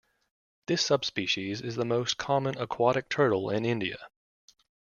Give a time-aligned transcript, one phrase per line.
[0.65, 4.07] This subspecies is the most common aquatic turtle in India.